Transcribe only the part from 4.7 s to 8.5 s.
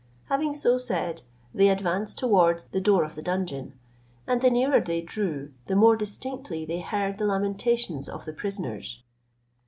they drew, the more distinctly they heard the lamentations of the